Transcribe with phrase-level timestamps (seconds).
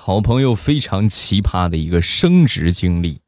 [0.00, 3.20] 好朋友非常奇葩的一个升职经历。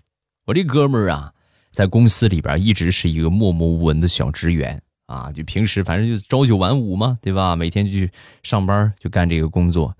[0.46, 1.32] 我这哥们儿啊，
[1.72, 7.56] 在公司里边一直是一个默默无闻的小职员啊，就平时反正就朝九晚五嘛，对吧？
[7.56, 8.10] 每天就去
[8.44, 9.94] 上班就干这个工作。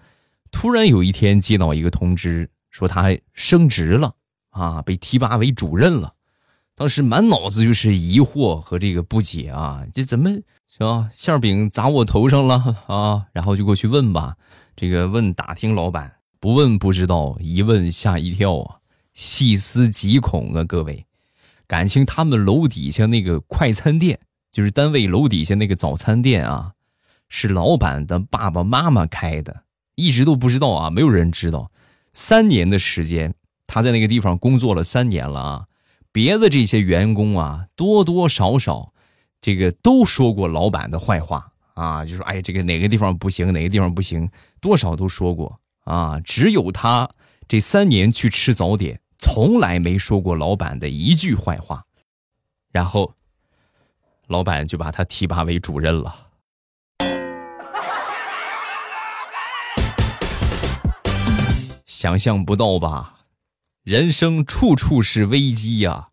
[0.53, 4.15] 突然有一天接到一个通知，说他升职了
[4.51, 6.15] 啊，被提拔为主任了。
[6.77, 10.31] 当时满脑子就是疑惑和这个不解啊，这怎么
[10.69, 11.11] 是吧？
[11.13, 13.27] 馅饼砸我头上了啊？
[13.33, 14.37] 然后就过去问吧，
[14.77, 18.77] 这个问打听老板，不问不知道，一问吓一跳啊，
[19.13, 20.65] 细思极恐啊！
[20.65, 21.05] 各位，
[21.67, 24.19] 感情他们楼底下那个快餐店，
[24.51, 26.73] 就是单位楼底下那个早餐店啊，
[27.29, 29.65] 是老板的爸爸妈妈开的。
[29.97, 31.71] 一直都不知道啊，没有人知道。
[32.15, 33.35] 三年的时间，
[33.67, 35.67] 他在那个地方工作了三年了啊。
[36.11, 38.95] 别的这些员工啊，多多少少，
[39.43, 46.21] 这个都说过老板的坏话啊，就说哎，这个哪个地方不行，哪个地方不行，多少都说过啊。
[46.21, 47.11] 只有他
[47.49, 51.85] 这三年去吃早点，从来没说过老板的一句坏话。
[52.71, 53.15] 然后，
[54.29, 56.29] 老板就把他提拔为主任了。
[61.85, 63.17] 想象不到吧？
[63.83, 66.11] 人生处处是危机呀，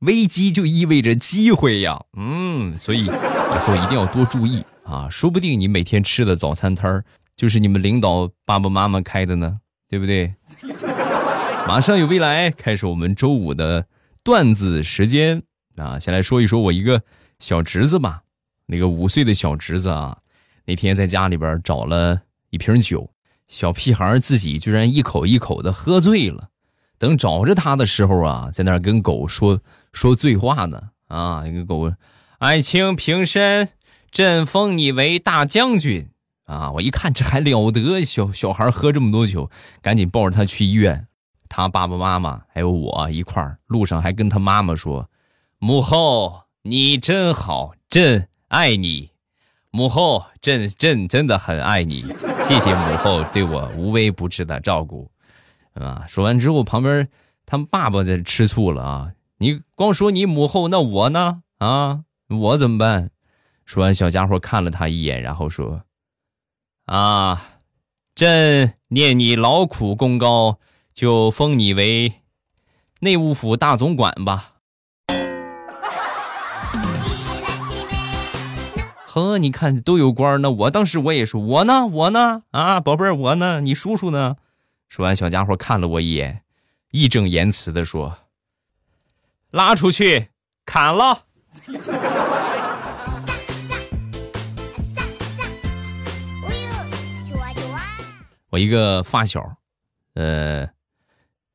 [0.00, 2.04] 危机就意味着机会呀。
[2.16, 7.04] 嗯，所以以后一定要多注意啊，说不定你每天吃的早餐摊儿
[7.38, 9.54] 就是你们领导爸爸妈妈开的呢，
[9.88, 10.34] 对不对？
[11.68, 13.86] 马上有未来，开始我们周五的
[14.24, 15.44] 段子时间
[15.76, 16.00] 啊！
[16.00, 17.00] 先来说一说我一个
[17.38, 18.24] 小侄子吧，
[18.66, 20.18] 那个五岁的小侄子啊，
[20.64, 23.08] 那天在家里边找了一瓶酒。
[23.46, 26.48] 小屁孩自己居然一口一口的喝醉了，
[26.98, 29.60] 等找着他的时候啊，在那跟狗说
[29.92, 31.42] 说醉话呢啊！
[31.44, 31.92] 那个狗，
[32.38, 33.68] 爱卿平身，
[34.10, 36.08] 朕封你为大将军
[36.48, 36.72] 啊！
[36.72, 39.50] 我一看这还了得，小小孩喝这么多酒，
[39.82, 41.06] 赶紧抱着他去医院。
[41.48, 45.08] 他爸爸妈妈还有我一块儿，路上还跟他妈妈说
[45.60, 49.10] ：“母后你真好，朕爱你。”
[49.70, 52.00] 母后，朕朕真的很爱你，
[52.44, 55.10] 谢谢母后对我无微不至的照顾，
[55.74, 56.06] 啊！
[56.08, 57.06] 说完之后，旁边
[57.44, 59.12] 他们爸爸在吃醋了啊！
[59.36, 61.42] 你光说你母后，那我呢？
[61.58, 63.10] 啊，我怎么办？
[63.66, 65.82] 说完，小家伙看了他一眼，然后说
[66.88, 67.58] ：“啊，
[68.14, 70.58] 朕念你劳苦功高，
[70.94, 72.14] 就封你为
[73.00, 74.54] 内务府大总管吧。”
[79.04, 84.36] 呵，你看都有官呢，我当时我也说，我呢，我呢，啊，宝贝儿，我呢，你叔叔呢？
[84.88, 86.42] 说完，小家伙看了我一眼，
[86.92, 88.16] 义正言辞的说
[89.52, 90.28] ：“拉出去
[90.64, 91.24] 砍了。”
[98.58, 99.56] 一个发小，
[100.14, 100.68] 呃，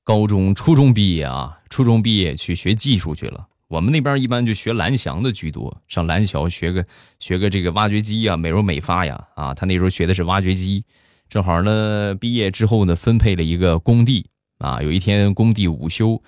[0.04, 3.48] 高中、初中毕业啊，初中毕业去学技术去了。
[3.68, 6.86] 我们那边一般就学蓝翔的居多，上蓝桥学个
[7.20, 9.28] 学个这个挖掘机呀、美容美发呀。
[9.36, 10.86] 啊，他那时候学的是挖掘机，
[11.28, 14.28] 正好呢，毕业之后呢，分配了一个工地。
[14.60, 16.22] 啊，有一天工地午休，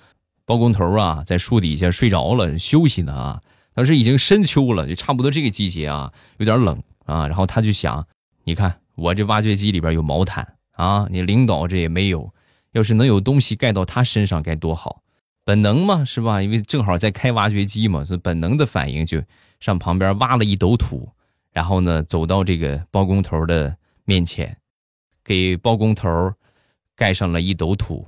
[0.44, 3.14] 包工头啊在树底下睡着了，休息呢。
[3.14, 3.40] 啊，
[3.72, 7.28] 当时已经深秋了，就差不多这个季节啊，有点冷啊。
[7.28, 8.06] 然后他就想，
[8.44, 12.32] 你看我这挖掘机里边有毛毯啊，你领导这也没有，
[12.72, 15.02] 要是能有东西盖到他身上该多好。
[15.44, 16.42] 本能嘛，是吧？
[16.42, 19.22] 因为正好在开挖掘机嘛，所以本能的反应就
[19.60, 21.08] 上旁边挖了一斗土，
[21.52, 24.56] 然后呢，走到这个包工头的面前，
[25.22, 26.32] 给包工头
[26.94, 28.06] 盖上了一斗土。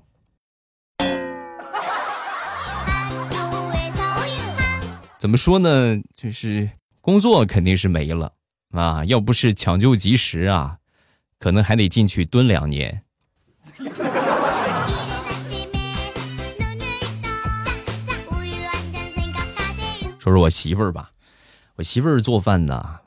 [5.19, 5.99] 怎么说呢？
[6.15, 8.33] 就是工作肯定是没了
[8.73, 9.05] 啊！
[9.05, 10.79] 要不是抢救及时啊，
[11.39, 13.03] 可能还得进去蹲两年。
[20.19, 21.11] 说说我媳妇儿吧，
[21.77, 22.99] 我媳妇儿做饭呢，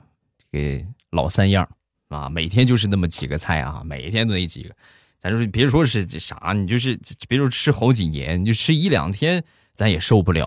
[0.52, 1.70] 这个老三样
[2.08, 4.76] 啊，每天就是那么几个菜啊，每天都那几个。
[5.20, 9.44] 咱说别说是啥，你就是别说吃好几年，你就吃一两天，
[9.76, 10.46] 咱也受不了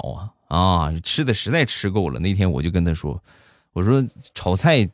[0.49, 0.93] 啊啊！
[1.05, 2.19] 吃的实在吃够了。
[2.19, 3.23] 那天我就跟她说，
[3.73, 4.05] 我说
[4.35, 4.91] 炒菜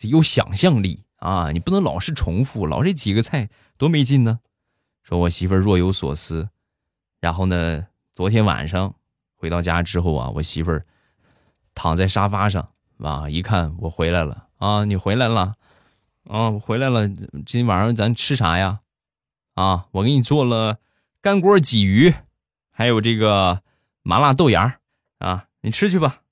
[0.00, 3.48] 有想象力啊，你不能老是重复，老这几个菜
[3.78, 4.40] 多没劲呢。
[5.02, 6.50] 说我媳妇儿若有所思，
[7.20, 8.94] 然后呢，昨天晚上
[9.34, 10.84] 回到家之后啊，我媳妇儿。
[11.76, 12.68] 躺在沙发上
[12.98, 15.56] 啊，一看我回来了啊，你回来了，
[16.22, 17.08] 啊，我回来了。
[17.08, 18.78] 今天晚上咱吃啥呀？
[19.54, 20.78] 啊，我给你做了
[21.20, 22.14] 干锅鲫鱼，
[22.70, 23.62] 还有这个
[24.02, 24.78] 麻辣豆芽
[25.18, 26.22] 啊，你吃去吧。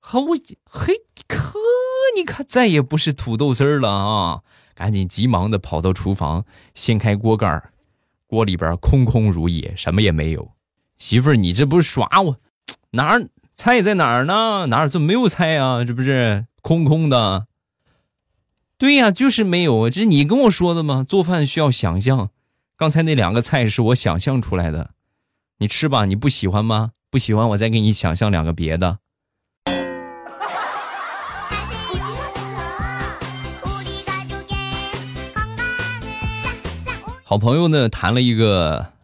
[0.00, 1.52] 好，我嘿，可
[2.18, 4.42] 你看再也不是土豆丝儿了啊，
[4.74, 6.44] 赶紧急忙的跑到厨房，
[6.74, 7.70] 掀开锅盖儿，
[8.26, 10.50] 锅里边空空如也，什么也没有。
[10.98, 12.36] 媳妇儿，你这不是耍我？
[12.90, 14.66] 哪儿菜在哪儿呢？
[14.66, 15.84] 哪儿怎么没有菜啊？
[15.84, 17.46] 这不是空空的？
[18.76, 19.88] 对呀，就是没有。
[19.88, 21.04] 这是你跟我说的吗？
[21.08, 22.30] 做饭需要想象，
[22.76, 24.90] 刚才那两个菜是我想象出来的。
[25.58, 26.90] 你吃吧，你不喜欢吗？
[27.10, 28.98] 不喜欢，我再给你想象两个别的。
[37.30, 38.94] 好朋友呢，谈了一个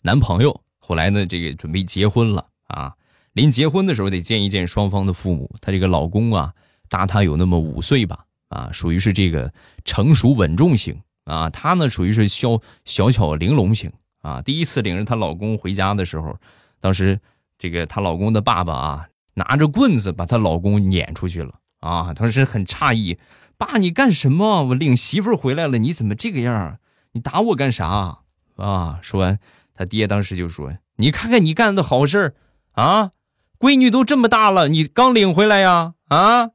[0.00, 2.94] 男朋友，后来呢，这个准备结婚了啊。
[3.34, 5.54] 临结婚的时候得见一见双方的父母。
[5.60, 6.54] 她这个老公啊，
[6.88, 9.52] 大她有那么五岁吧，啊，属于是这个
[9.84, 11.50] 成熟稳重型啊。
[11.50, 13.92] 她呢，属于是小小巧玲珑型
[14.22, 14.40] 啊。
[14.40, 16.38] 第一次领着她老公回家的时候，
[16.80, 17.20] 当时
[17.58, 22.14] 这个她老公的爸爸啊，拿着棍子把她老公撵出去了啊。
[22.14, 23.18] 当时很诧异，
[23.58, 24.64] 爸，你干什么？
[24.68, 26.78] 我领媳妇回来了，你怎么这个样？
[27.14, 28.18] 你打我干啥？
[28.56, 28.98] 啊！
[29.00, 29.38] 说完，
[29.72, 32.34] 他爹当时就说：“你看看你干的好事儿，
[32.72, 33.12] 啊，
[33.56, 35.94] 闺女都这么大了，你刚领回来呀？
[36.08, 36.50] 啊！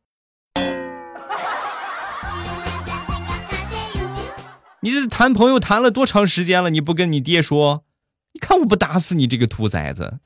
[4.81, 6.69] 你这谈朋友谈了多长时间了？
[6.69, 7.85] 你不跟你爹说？
[8.33, 10.19] 你看我不打死你这个兔崽子！”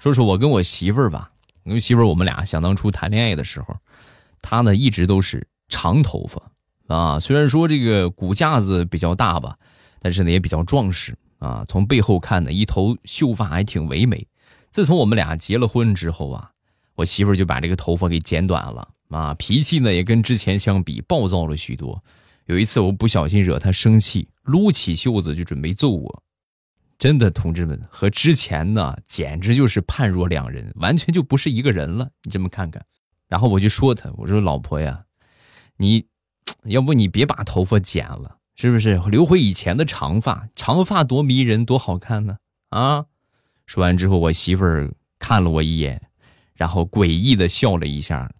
[0.00, 1.28] 说说我跟我媳妇儿吧。
[1.64, 3.76] 跟媳妇儿，我们俩想当初谈恋爱的时候，
[4.40, 7.20] 她呢一直都是长头发啊。
[7.20, 9.56] 虽然说这个骨架子比较大吧，
[10.00, 11.64] 但是呢也比较壮实啊。
[11.68, 14.26] 从背后看呢，一头秀发还挺唯美。
[14.70, 16.50] 自从我们俩结了婚之后啊，
[16.94, 19.34] 我媳妇儿就把这个头发给剪短了啊。
[19.34, 22.02] 脾气呢也跟之前相比暴躁了许多。
[22.46, 26.22] 有一次我不小心惹她生气，撸起袖子就准备揍我。
[27.02, 32.08] 真的，同志们和之前呢，简直就是判若两人，完全就不是一个人了。
[32.22, 32.86] 你这么看看，
[33.26, 35.02] 然后我就说他，我说老婆呀，
[35.78, 36.06] 你
[36.66, 39.00] 要不你别把头发剪了，是不是？
[39.10, 42.36] 留回以前的长发，长发多迷人，多好看呢！
[42.68, 43.06] 啊！
[43.66, 46.02] 说完之后，我媳妇儿看了我一眼，
[46.54, 48.30] 然后诡异的笑了一下，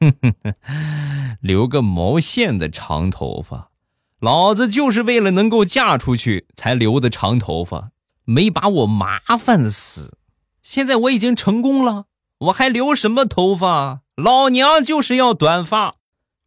[0.00, 3.70] 哼哼哼，留个毛线的长头发，
[4.18, 7.92] 老子就是为了能够嫁出去才留的长头发。
[8.30, 10.18] 没把我麻烦死，
[10.62, 12.04] 现在我已经成功了，
[12.40, 14.02] 我还留什么头发？
[14.16, 15.94] 老娘就是要短发，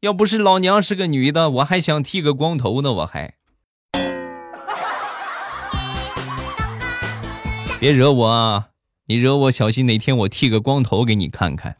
[0.01, 2.92] 要不是老娘是个女的，我还想剃个光头呢。
[2.94, 3.33] 我还
[7.80, 8.68] 别惹我啊！
[9.07, 11.77] 你惹我，小心哪天我剃个光头给你看看，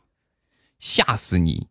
[0.80, 1.68] 吓死你！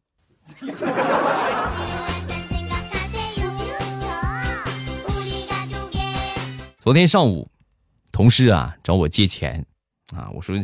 [6.78, 7.49] 昨天上午。
[8.20, 9.64] 同事啊找我借钱，
[10.14, 10.54] 啊我说，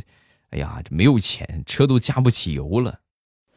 [0.51, 3.01] 哎呀这没有钱，车都加不起油了，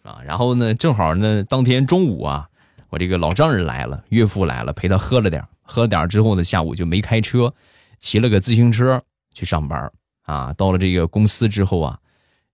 [0.04, 2.48] 啊然后呢正好呢当天中午啊
[2.88, 7.54] 我这个老丈人来了，岳父来了陪他喝了点，喝了点之后呢下午就没开车，
[7.98, 9.04] 骑了个自行车
[9.34, 9.92] 去上班，
[10.22, 12.00] 啊到了这个公司之后啊，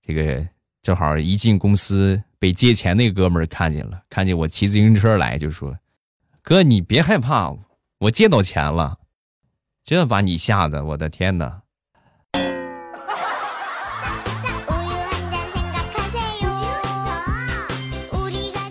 [0.01, 0.43] 这个
[0.81, 5.77] 正好一进公司被借钱那哥们儿看见了，看见我骑自行车来就说，
[6.41, 7.55] 哥你别害怕，
[7.99, 8.97] 我借到钱了。
[9.85, 11.61] 这把你吓得，我的天哪！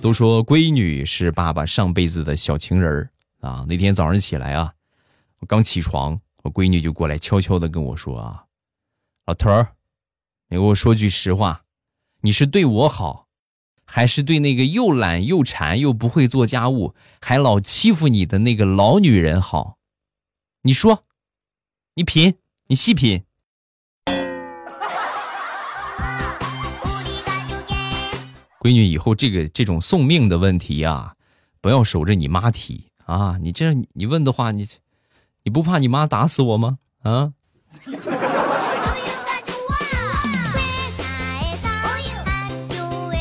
[0.03, 3.11] 都说闺女是爸爸上辈子的小情人儿
[3.49, 3.65] 啊。
[3.69, 4.75] 那天早上起来啊，
[5.39, 8.47] 我刚起床，我闺女就过来悄悄的跟我说啊
[9.27, 9.69] ：“老头儿，
[10.49, 11.63] 你给我说句实话，
[12.23, 13.29] 你是对我好，
[13.85, 19.79] 还是对那个又懒又馋又不会做家务还老欺负你的那个老女人好？”
[20.67, 21.04] 你说，
[21.97, 22.35] 你品，
[22.67, 23.23] 你细品。
[28.59, 31.15] 闺女，以后这个这种送命的问题呀，
[31.61, 33.39] 不要守着你妈提啊！
[33.41, 34.67] 你这样你问的话，你
[35.45, 36.79] 你不怕你妈打死我吗？
[37.05, 37.33] 啊？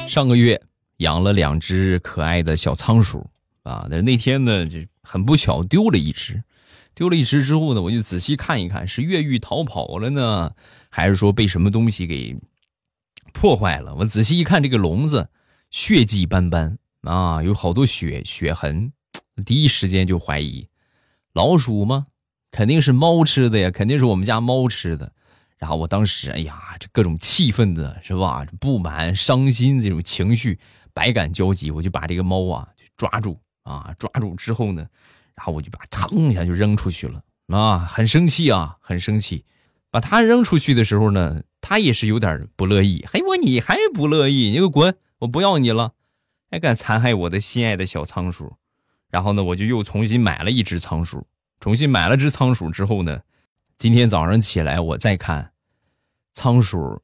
[0.08, 0.60] 上个月
[0.98, 3.30] 养了两只可爱的小仓鼠
[3.62, 6.44] 啊，但是那天呢，就很不巧丢了一只。
[6.96, 10.54] 丢了一只之后呢，我就仔细看一看，是越狱逃跑了呢，
[10.90, 12.36] 还是说被什么东西给
[13.34, 13.96] 破坏了？
[13.96, 15.30] 我仔细一看，这个笼子
[15.72, 18.94] 血迹斑斑啊，有好多血血痕，
[19.44, 20.68] 第一时间就怀疑
[21.34, 22.08] 老鼠吗？
[22.52, 25.12] 肯定是猫吃的呀，肯定是我们家猫吃的。
[25.58, 28.46] 然后我当时，哎呀，这各种气愤的是吧？
[28.60, 30.60] 不满、伤心这种情绪
[30.94, 34.86] 百感交集，我就把这个猫啊抓住啊，抓住之后呢。
[35.36, 39.46] 然后我就把它腾一下就扔出去了啊，很生气啊，很生气。
[39.92, 43.06] 把他扔出去的时候呢，他也是有点不乐意。
[43.08, 44.50] 嘿，我你还不乐意？
[44.50, 44.96] 你给我滚！
[45.20, 45.94] 我不要你了，
[46.50, 48.54] 还敢残害我的心爱的小仓鼠。
[49.10, 51.28] 然后呢，我就又重新买了一只仓鼠。
[51.60, 53.22] 重新买了只仓鼠之后呢，
[53.78, 55.52] 今天早上起来我再看，
[56.34, 57.04] 仓鼠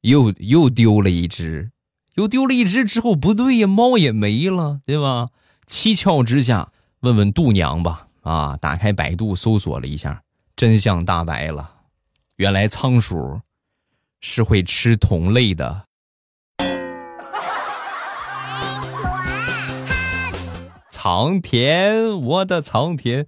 [0.00, 1.70] 又又丢了一只，
[2.14, 5.28] 又丢了一只之后不对呀，猫也没了，对吧？
[5.66, 6.72] 七窍之下。
[7.04, 10.22] 问问度娘吧，啊，打开百度搜索了一下，
[10.56, 11.70] 真相大白了，
[12.36, 13.42] 原来仓鼠
[14.22, 15.84] 是会吃同类的。
[20.88, 23.26] 藏田，我的藏田，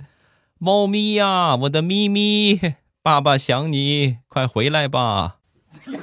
[0.56, 2.59] 猫咪呀，我的咪咪，
[3.02, 5.37] 爸爸想你，快回来吧。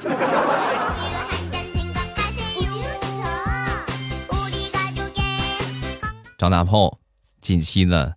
[6.38, 7.00] 张大炮。
[7.44, 8.14] 近期呢，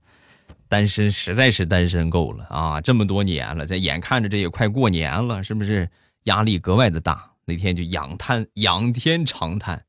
[0.70, 2.80] 单身实在是单身够了啊！
[2.80, 5.90] 这么多年了，在眼看着这也快过年了，是不是
[6.24, 7.34] 压力格外的大？
[7.44, 9.84] 那天就仰叹仰天长叹：“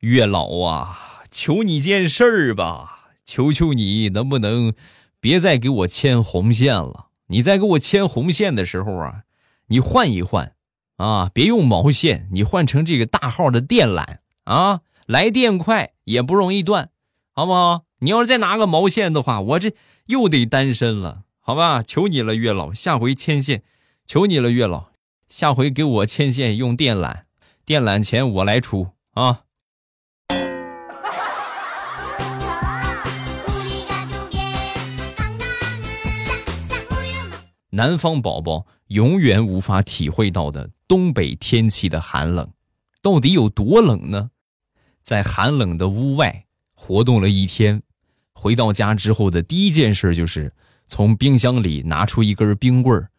[0.00, 3.08] 月老啊，求你件事儿吧！
[3.24, 4.74] 求求你能不能
[5.20, 7.06] 别再给我牵红线了？
[7.28, 9.22] 你再给我牵红线的时候啊，
[9.68, 10.52] 你换一换
[10.96, 16.90] 啊，别用毛线，你换成这个大号的电缆啊，来电快也不容易断，
[17.32, 19.74] 好不好？”你要是再拿个毛线的话，我这
[20.06, 21.82] 又得单身了，好吧？
[21.82, 23.62] 求你了，月老，下回牵线，
[24.06, 24.88] 求你了，月老，
[25.28, 27.24] 下回给我牵线用电缆，
[27.66, 29.42] 电缆钱我来出啊！
[37.72, 42.50] 南方宝宝永远无法体会到的东北天气的寒冷，
[43.02, 44.30] 到底有多冷呢？
[45.02, 47.82] 在寒冷的屋外活动了一天。
[48.40, 50.50] 回到家之后的第一件事就是
[50.86, 53.10] 从冰箱里拿出一根冰棍儿，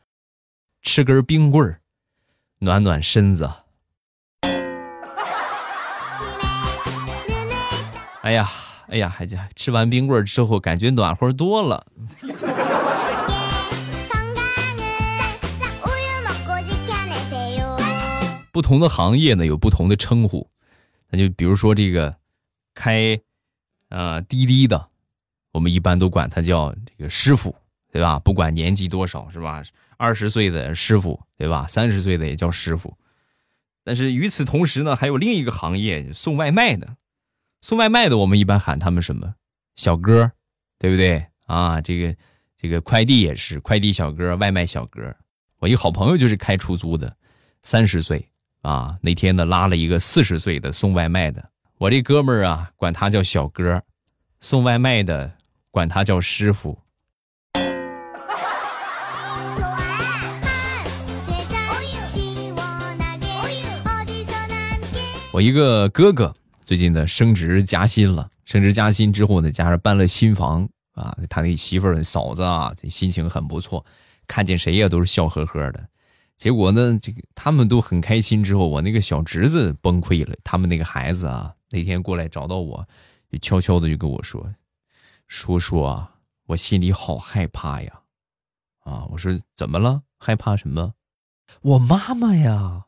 [0.81, 1.79] 吃根冰棍儿，
[2.57, 3.47] 暖暖身子。
[8.23, 8.49] 哎呀，
[8.87, 11.85] 哎呀，还家吃完冰棍儿之后感觉暖和多了。
[18.51, 20.49] 不同的行业呢有不同的称呼，
[21.11, 22.15] 那就比如说这个
[22.73, 23.21] 开
[23.89, 24.89] 呃滴滴的。
[25.51, 27.55] 我们一般都管他叫这个师傅，
[27.91, 28.19] 对吧？
[28.19, 29.63] 不管年纪多少，是吧？
[29.97, 31.67] 二十岁的师傅，对吧？
[31.67, 32.97] 三十岁的也叫师傅。
[33.83, 36.95] 但是与此同时呢，还有另一个行业，送外卖的。
[37.61, 39.35] 送外卖的，我们一般喊他们什么？
[39.75, 40.31] 小哥，
[40.79, 41.25] 对不对？
[41.47, 42.15] 啊，这个
[42.57, 45.15] 这个快递也是快递小哥、外卖小哥。
[45.59, 47.15] 我一好朋友就是开出租的，
[47.61, 48.29] 三十岁
[48.61, 48.97] 啊。
[49.01, 51.49] 那天呢，拉了一个四十岁的送外卖的。
[51.77, 53.83] 我这哥们儿啊，管他叫小哥，
[54.39, 55.33] 送外卖的。
[55.71, 56.77] 管他叫师傅。
[65.33, 66.35] 我一个哥哥
[66.65, 73.85] 最近呢升职加薪了，升职加薪之后呢，加上搬了新房啊，他那媳妇儿嫂子啊，这心情很不错，
[74.27, 75.87] 看见谁呀都是笑呵呵的。
[76.37, 80.35] 结果呢，这个他们都很开心之后，我那个小侄子崩溃了。
[80.43, 82.85] 他们那个孩子啊，那天过来找到我，
[83.31, 84.45] 就悄悄的就跟我说。
[85.33, 86.15] 叔叔啊，
[86.47, 88.01] 我心里好害怕呀！
[88.83, 90.01] 啊，我说怎么了？
[90.19, 90.93] 害怕什么？
[91.61, 92.87] 我妈妈呀，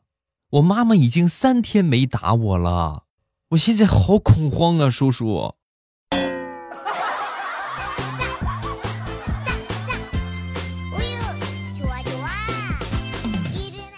[0.50, 3.04] 我妈妈已经三天没打我了，
[3.52, 4.90] 我现在好恐慌啊！
[4.90, 5.54] 叔叔。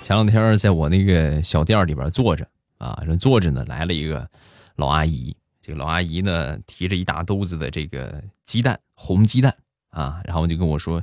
[0.00, 2.48] 前两天在我那个小店里边坐着
[2.78, 4.30] 啊，正坐着呢，来了一个
[4.76, 5.36] 老阿姨。
[5.66, 9.56] 这个老阿姨呢，提着一大兜子的这个鸡蛋，红鸡蛋
[9.90, 11.02] 啊，然后就跟我说，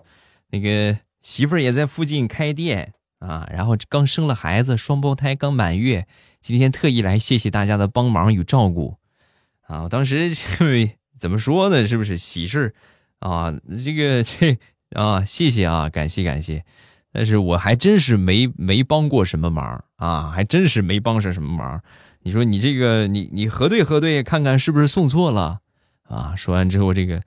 [0.51, 6.08] 那个媳妇儿也在附近开店啊，然后刚生了孩子，双胞胎刚满月，
[6.39, 8.96] 今天特意来谢谢大家的帮忙与照顾
[9.67, 9.82] 啊。
[9.82, 10.32] 我当时
[11.17, 11.86] 怎么说呢？
[11.86, 12.74] 是不是喜事
[13.20, 13.51] 啊？
[13.84, 14.58] 这个这
[14.91, 16.63] 啊，谢谢啊，感谢感谢，
[17.12, 21.84] 但是我还真是没没帮过什么忙啊，还真是没帮上什么忙。
[22.25, 25.60] 你说你这个，你你核对核对，看看是不是送错了
[26.03, 26.34] 啊？
[26.38, 27.22] 说完之后，这个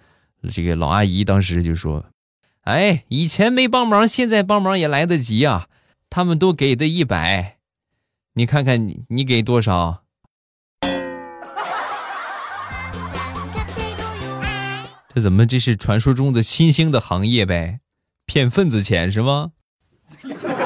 [0.50, 2.06] 这个老阿姨当时就说
[2.64, 5.68] ：“哎，以前没帮忙，现在帮忙也来得及啊。
[6.08, 7.58] 他们都给的一百，
[8.34, 10.02] 你看看你你给多少？
[15.14, 17.80] 这怎么这是传说中的新兴的行业呗？
[18.24, 19.52] 骗份子钱是吗？”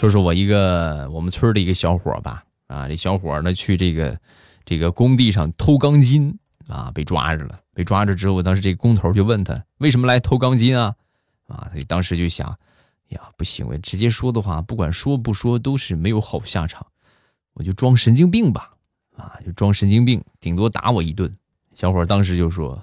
[0.00, 4.18] 说说我一个我们村的一个小伙吧，啊，这小伙呢去这个
[4.64, 6.34] 这个工地上偷钢筋
[6.68, 7.60] 啊，被抓着了。
[7.74, 10.94] 被抓着之后，当时这个工头就问他为什么来偷钢筋啊？
[11.48, 12.48] 啊，他就当时就想，
[13.08, 16.86] 呀，不行，我直接说的话，不管说不说都是没有好下场，
[17.52, 18.70] 我就装神经病吧，
[19.18, 21.30] 啊，就装神经病，顶多打我一顿。
[21.74, 22.82] 小伙当时就说。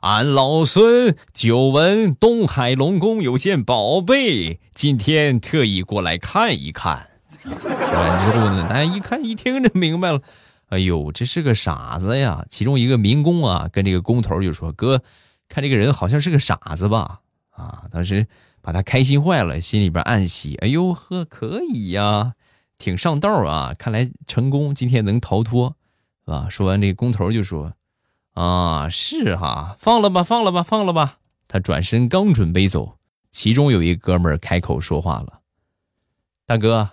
[0.00, 7.06] 俺老孙久闻东海龙宫有件宝贝，今天特意过来看一看。
[7.38, 10.22] 说完之后呢，大家一看一听就明白了。
[10.70, 12.46] 哎呦，这是个傻子呀！
[12.48, 15.02] 其中一个民工啊，跟这个工头就说：“哥，
[15.50, 17.20] 看这个人好像是个傻子吧？”
[17.52, 18.26] 啊，当时
[18.62, 22.32] 把他开心坏了，心里边暗喜：“哎呦呵，可以呀，
[22.78, 23.74] 挺上道啊！
[23.78, 25.76] 看来成功，今天能逃脱，
[26.24, 27.74] 是吧？”说完，这工头就说。
[28.34, 31.18] 啊，是哈，放了吧，放了吧，放了吧。
[31.48, 32.98] 他转身刚准备走，
[33.30, 35.40] 其中有一哥们儿开口说话了
[36.46, 36.90] ：“大哥，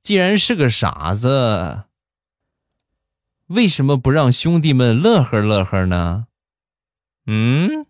[0.00, 1.84] 既然是个傻子，
[3.48, 6.26] 为什么不让兄弟们乐呵乐呵呢？”
[7.26, 7.86] 嗯，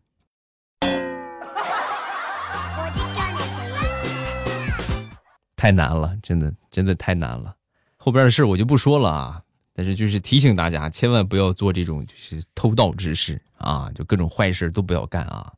[5.54, 7.56] 太难了，真的，真的太难了。
[7.96, 9.43] 后边的事我就不说了啊。
[9.74, 13.90] 但是就是提醒大家，千万不要做这种就是偷盗之事啊！
[13.92, 15.52] 就各种坏事都不要干啊，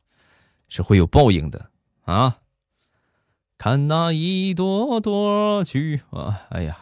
[0.69, 1.69] 是会有报应的
[2.03, 2.37] 啊！
[3.59, 6.79] 看那一朵朵菊啊，哎呀！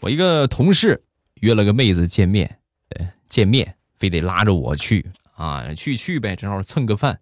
[0.00, 1.04] 我一个同事
[1.34, 2.58] 约了个妹子见面，
[2.90, 7.20] 呃，见面非得拉着我去啊，去去呗，正好蹭个饭。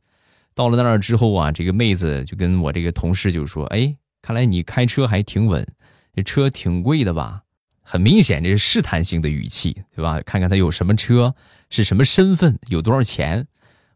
[0.54, 5.66] 到了那儿之后啊，这个妹子就跟我这个同事就说：“哎，看来你开车还挺稳，
[6.14, 7.42] 这车挺贵的吧？
[7.82, 10.20] 很明显这是试探性的语气，对吧？
[10.24, 11.34] 看看他有什么车，
[11.70, 13.46] 是什么身份，有多少钱。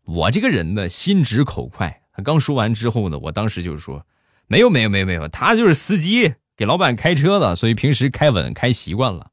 [0.04, 2.02] 我这个人呢，心直口快。
[2.12, 4.04] 他刚说完之后呢，我当时就说：
[4.48, 9.30] 没有，没有，没有，没有，他就是司机，给老板开车的，所以平时开稳开习惯了。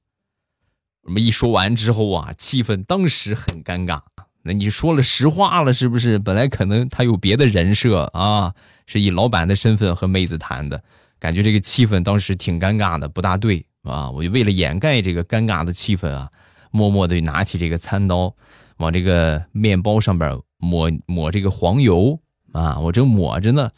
[1.01, 4.01] 我们一说完之后啊，气氛当时很尴尬。”
[4.47, 6.19] 那你说了实话了是不是？
[6.19, 8.53] 本来可能他有别的人设啊，
[8.85, 10.83] 是以老板的身份和妹子谈的，
[11.19, 14.11] 感觉这个气氛当时挺尴尬的，不大对啊。
[14.11, 16.29] 我就为了掩盖这个尴尬的气氛啊，
[16.69, 18.35] 默默的拿起这个餐刀，
[18.77, 22.19] 往这个面包上边抹抹这个黄油
[22.53, 22.77] 啊。
[22.77, 23.71] 我正抹着呢，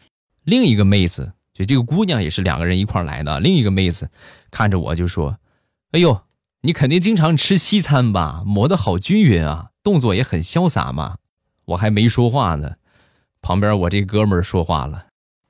[0.44, 4.10] 另一个妹子就这个姑娘也是两个人一块来的，另一个妹子
[4.52, 5.38] 看着我就说
[5.94, 6.20] ：“哎呦，
[6.68, 8.44] 你肯定经常吃西餐吧？
[8.46, 11.16] 抹的好均匀啊。”动作也很潇洒嘛，
[11.64, 12.74] 我还没说话呢，
[13.42, 15.08] 旁边我这哥们儿说话了，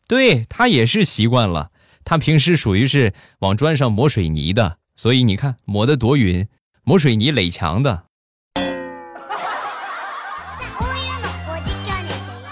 [0.08, 1.72] 对他也是习惯了，
[2.06, 6.48] 他平时属于是往砖上抹水泥的，所以你看抹的多匀，
[6.84, 8.04] 抹水泥垒墙的。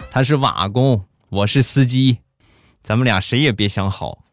[0.10, 2.17] 他是瓦工，我是司机，
[2.82, 4.23] 咱们俩谁也别想好。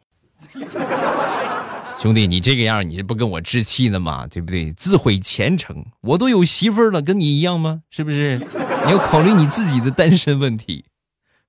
[2.03, 4.27] 兄弟，你这个样，你这不跟我置气呢吗？
[4.27, 4.73] 对不对？
[4.73, 7.83] 自毁前程，我都有媳妇儿了，跟你一样吗？
[7.91, 8.39] 是不是？
[8.85, 10.87] 你要考虑你自己的单身问题。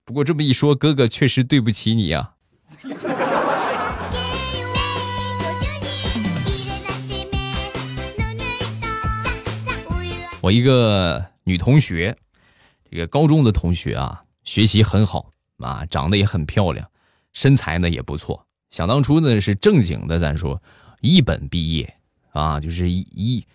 [0.06, 2.34] 不过这么一说，哥哥确实对不起你呀。
[10.42, 12.16] 我一个女同学，
[12.92, 16.88] 这个高中的同学啊，学习很好啊，长得也很漂亮，
[17.32, 18.46] 身材呢也不错。
[18.74, 20.60] 想当初呢是正经的，咱说
[21.00, 21.94] 一本毕业
[22.32, 23.46] 啊，就是一一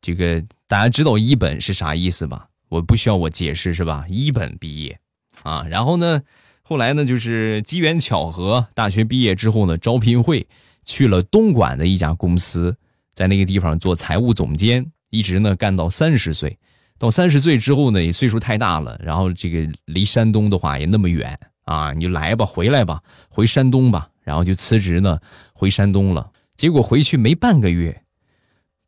[0.00, 2.48] 这个大家知道一本是啥意思吧？
[2.68, 4.04] 我不需要我解释是吧？
[4.08, 4.98] 一本毕业
[5.44, 6.20] 啊，然后呢，
[6.62, 10.48] 后来呢就是机缘巧合，大学毕业之后呢，招聘会
[10.84, 12.76] 去了东莞的一家公司，
[13.14, 16.58] 在那个地方做财务总监，一直呢干到三十岁。
[16.98, 24.08] 到三十岁之后呢，也岁数太大了，然后这个离山东的话也那么远啊，你就来吧，回来吧，回山东吧。
[24.24, 25.20] 然后就辞职呢，
[25.52, 26.32] 回山东了。
[26.56, 28.02] 结果回去没半个月，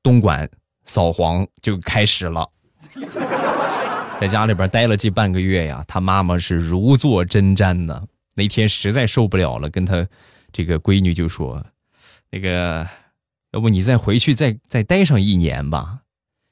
[0.03, 0.51] 东莞
[0.85, 2.51] 扫黄就开始了。
[4.19, 8.03] 在家里边待了这半个月呀，他妈妈是如坐针毡呢。
[8.35, 10.07] 那天实在受不了了，跟他
[10.53, 11.67] 这个闺女就说
[12.31, 12.89] ：“那个，
[13.53, 16.01] 要不你再回去再再待上一年吧？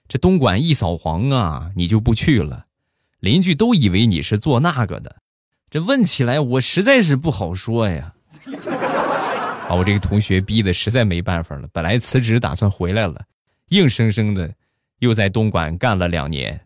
[0.08, 2.66] 这东莞一扫黄啊，你就不去了，
[3.20, 5.16] 邻居都以为你是做那个的。
[5.70, 8.14] 这问起来，我实在是不好说呀。”
[9.66, 13.22] 把我这个同学逼的实在没办法了，本来辞职打算回来了，
[13.70, 14.52] 硬生生的
[14.98, 16.60] 又在东莞干了两年。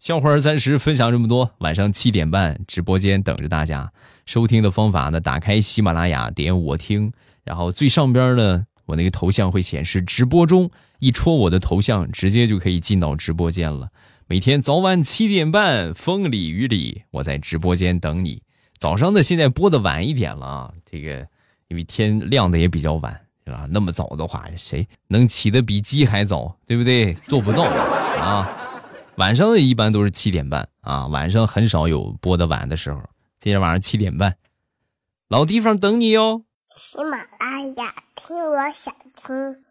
[0.00, 3.92] 笑话暂时分享这么多，晚上七点半直播间等着大家。
[4.26, 7.12] 收听的方法呢，打开喜马拉雅，点我听，
[7.44, 13.90] 然后最上边呢，我那个头像会显示直播中，一戳我的头像，直接就可以进到直播间了。
[14.32, 18.42] 每天早晚七点半，风里雨里，我在直播间等你。
[18.78, 21.28] 早上的现在播的晚一点了啊，这个
[21.68, 23.12] 因为天亮的也比较晚，
[23.44, 23.68] 是吧？
[23.70, 27.12] 那么早的话，谁能起的比鸡还早，对不对？
[27.28, 28.48] 做不到啊。
[29.16, 33.02] 晚上的一般都是七点半啊，晚上很少有播的晚的时候。
[33.38, 34.38] 今天晚上七点半，
[35.28, 36.46] 老地方等你哟。
[36.74, 39.62] 喜马拉雅，听我想听。